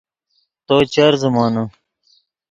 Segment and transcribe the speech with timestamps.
[0.65, 1.63] تو چر زخمے